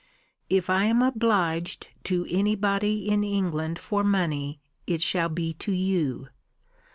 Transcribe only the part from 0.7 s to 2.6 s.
am to be obliged to any